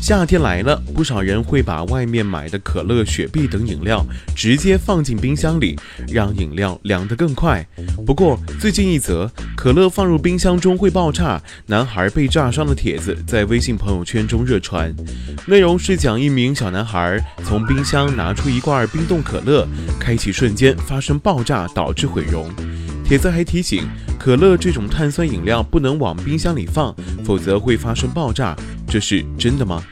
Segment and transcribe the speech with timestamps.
[0.00, 4.04] 夏天来了，不少人会把外面买的可乐、雪碧等饮料
[4.34, 5.78] 直接放进冰箱里，
[6.08, 7.66] 让饮料凉得更快。
[8.06, 14.94] 不过，最近一则可乐放入冰箱中会爆炸，男孩被炸伤的帖子在微信朋友圈中热传。
[15.46, 19.66] 内容是讲一名小男孩从冰箱拿出一罐冰冻可乐，
[19.98, 22.50] 开启瞬间发生爆炸，导致毁容。
[23.04, 23.84] 帖子还提醒，
[24.18, 28.54] 可乐这种碳酸饮料不能往冰箱里放，否则会发生爆炸。
[28.88, 29.82] 这是真的吗？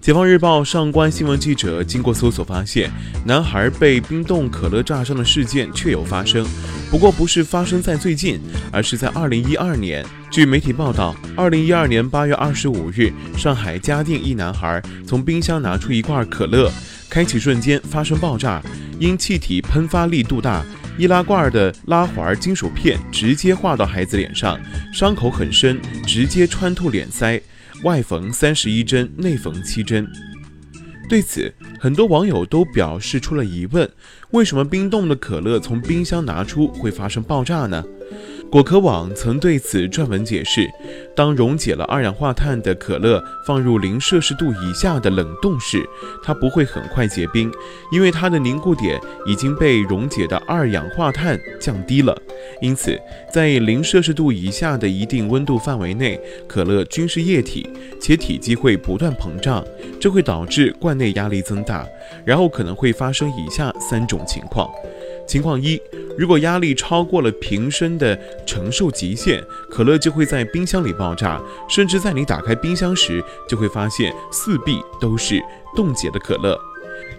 [0.00, 2.90] 解放日报上官新闻记者经过搜索发现，
[3.24, 6.44] 男孩被冰冻可乐炸伤的事件确有发生，
[6.90, 8.38] 不过不是发生在最近，
[8.70, 10.04] 而是在二零一二年。
[10.30, 16.70] 据媒体报道，二零一二年八月二十五日，上海嘉定一男孩从冰箱拿出一罐可乐，
[17.08, 18.60] 开启瞬间发生爆炸，
[18.98, 20.62] 因气体喷发力度大，
[20.98, 24.58] 易拉罐的拉环金属片直接划到孩子脸上，
[24.92, 27.40] 伤口很深，直接穿透脸腮。
[27.84, 30.10] 外缝三十一针，内缝七针。
[31.06, 33.88] 对此，很多网友都表示出了疑问：
[34.30, 37.84] 为什么冰冻的可乐从冰箱拿出会发生爆炸呢？
[38.54, 40.70] 果壳网曾对此撰文解释：
[41.12, 45.84] 当溶解了二氧化碳的可乐放入零摄氏度以下的冷冻室，
[46.22, 47.50] 它不会很快结冰，
[47.90, 48.96] 因为它的凝固点
[49.26, 52.16] 已经被溶解的二氧化碳降低了。
[52.62, 52.96] 因此，
[53.28, 57.68] 在零摄氏度以下的一定温度范围内，可乐均是液体，
[58.00, 59.64] 且体积会不断膨胀，
[60.00, 61.84] 这会导致罐内压力增大，
[62.24, 64.70] 然后可能会发生以下三种情况。
[65.26, 65.80] 情况一，
[66.16, 75.42] 如果压力超过了瓶身的承受极限，可乐就会在冰箱里爆炸，甚至在你打开冰箱时，就会发现四壁都是
[75.74, 76.58] 冻结的可乐。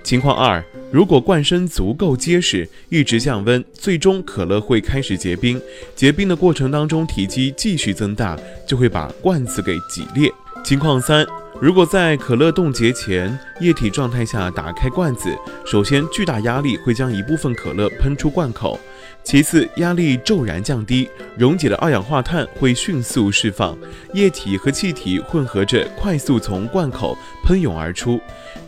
[0.04, 5.60] 情况二，如果罐身足够结实，一直降温，最终可乐会开始结冰，
[5.96, 10.32] 结冰的过程当中体积继续增大，就会把罐子给挤裂。
[10.64, 11.26] 情况三。
[11.62, 15.34] 如果在可乐冻结前液体状态下打开罐子，
[15.66, 18.78] 首先巨大压力会将一部分可乐喷出罐口，
[19.24, 23.76] 其次压力骤然降低，溶解的二氧化碳会迅速释放，
[24.14, 28.20] 液体和气体混合着快速从罐口喷涌而出，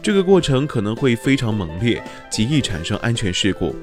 [0.02, 3.76] 这个过程可能会非常猛烈，极易产生安全事故。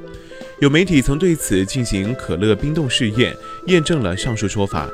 [0.60, 4.88] 有媒体曾对此进行可乐冰冻试验，验证了上述说法。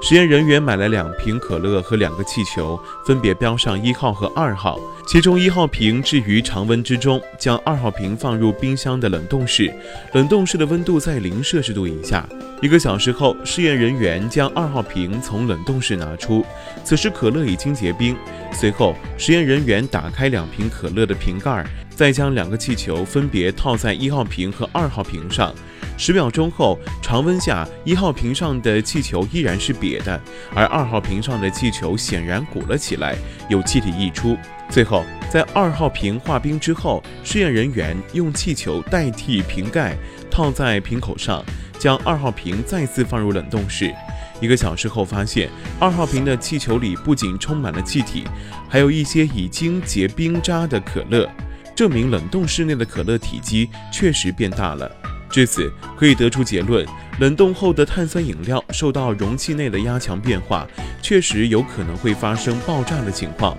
[0.00, 4.78] 实验人员买了两瓶可乐和两个气球，分别标上一号和二号。
[5.06, 9.72] 其中一号瓶置于常温之中，将二号瓶放入冰箱的冷冻室，
[10.12, 12.26] 冷冻室的温度在零摄氏度以下。
[12.62, 16.44] 一个小时后，试验人员将二号瓶从冷冻室拿出，
[16.84, 18.16] 此时可乐已经结冰。
[18.52, 21.66] 随后，实验人员打开两瓶可乐的瓶盖，
[21.98, 25.52] 再将两个气球分别套在一号瓶和二号瓶上。
[25.96, 30.20] 十秒钟后，常温下，一号瓶上的气球依然是瘪的，
[30.54, 33.16] 而二号瓶上的气球显然鼓了起来，
[33.48, 34.38] 有气体溢出。
[34.70, 39.96] 最后，在二号瓶化冰之后，试验人员用气球代替瓶盖，
[40.30, 41.44] 套在瓶口上，
[41.80, 43.92] 将二号瓶再次放入冷冻室。
[44.40, 48.22] 一个小时后，发现二号瓶的气球里不仅充满了气体，
[48.68, 51.28] 还有一些已经结冰渣的可乐，
[51.78, 54.90] 证明冷冻室内的可乐体积确实变大了。
[55.30, 56.84] 至此可以得出结论：
[57.20, 60.66] 冷冻后的碳酸饮料受到容器内的压强变化，
[61.00, 63.56] 确实有可能会发生爆炸的情况。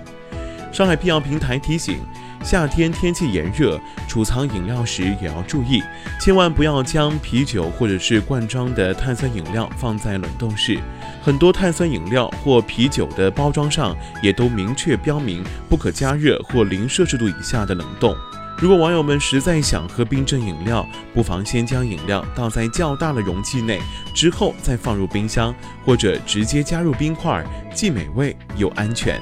[0.69, 2.01] 上海辟谣平台提醒：
[2.43, 5.83] 夏天天气炎热，储藏饮料时也要注意，
[6.19, 10.79] 千万不要将啤酒或者是罐装的碳酸饮料放在冷冻室。
[11.21, 18.15] 很多碳酸饮料或啤酒的包装上也都明确标明不可加热或零摄氏度以下的冷冻。
[18.57, 23.79] 如果网友们实在想喝冰镇饮料，不妨先将饮料倒在较大的容器内，
[24.13, 25.53] 之后再放入冰箱，
[25.85, 29.21] 或者直接加入冰块，既美味又安全。